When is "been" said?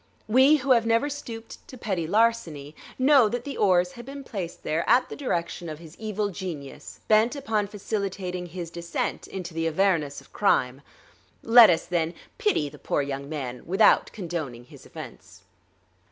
4.03-4.23